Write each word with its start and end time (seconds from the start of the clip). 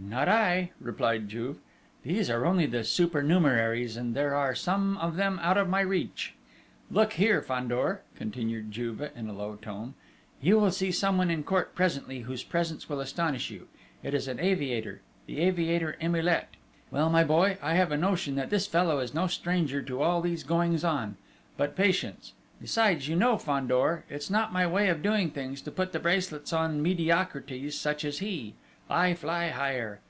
"Not 0.00 0.28
I!" 0.28 0.70
replied 0.80 1.28
Juve. 1.28 1.58
"These 2.04 2.30
are 2.30 2.46
only 2.46 2.66
the 2.66 2.84
supernumeraries, 2.84 3.96
and 3.96 4.14
there 4.14 4.32
are 4.32 4.54
some 4.54 4.96
of 4.98 5.16
them 5.16 5.40
out 5.42 5.58
of 5.58 5.68
my 5.68 5.80
reach!... 5.80 6.34
Look 6.88 7.14
here, 7.14 7.42
Fandor," 7.42 8.02
continued 8.14 8.70
Juve 8.70 9.10
in 9.16 9.28
a 9.28 9.32
low 9.32 9.56
tone. 9.56 9.94
"You 10.40 10.56
will 10.56 10.70
see 10.70 10.92
someone 10.92 11.32
in 11.32 11.42
court 11.42 11.74
presently 11.74 12.20
whose 12.20 12.44
presence 12.44 12.88
will 12.88 13.00
astonish 13.00 13.50
you 13.50 13.66
it 14.04 14.14
is 14.14 14.28
an 14.28 14.38
aviator 14.38 15.02
the 15.26 15.40
aviator 15.40 15.96
Emilet.... 16.00 16.54
Well, 16.92 17.10
my 17.10 17.24
boy, 17.24 17.58
I 17.60 17.74
have 17.74 17.90
a 17.90 17.96
notion 17.96 18.36
that 18.36 18.50
this 18.50 18.68
fellow 18.68 19.00
is 19.00 19.12
no 19.12 19.26
stranger 19.26 19.82
to 19.82 20.00
all 20.00 20.20
these 20.20 20.44
goings 20.44 20.84
on!... 20.84 21.16
But 21.56 21.74
patience!... 21.74 22.34
besides, 22.60 23.08
you 23.08 23.16
know, 23.16 23.36
Fandor, 23.36 24.04
it's 24.08 24.30
not 24.30 24.52
my 24.52 24.64
way 24.64 24.90
of 24.90 25.02
doing 25.02 25.30
things 25.32 25.60
to 25.62 25.72
put 25.72 25.90
the 25.90 25.98
bracelets 25.98 26.52
on 26.52 26.80
mediocrities 26.82 27.76
such 27.76 28.04
as 28.04 28.20
he: 28.20 28.54
I 28.90 29.12
fly 29.12 29.50
higher!... 29.50 30.00